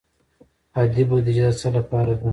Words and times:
عادي 0.77 1.01
بودجه 1.09 1.45
د 1.53 1.55
څه 1.59 1.67
لپاره 1.77 2.13
ده؟ 2.19 2.29